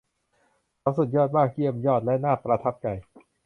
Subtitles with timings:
[0.79, 2.87] เขาสุดยอดมาก เยี่ยมยอดและน่าประทับใจ